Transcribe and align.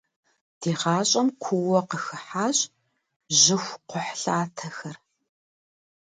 Ди 0.61 0.71
гъащӏэм 0.79 1.27
куууэ 1.41 1.81
къыхыхьащ 1.89 2.57
жьыхукхъухьлъатэхэр. 3.39 4.97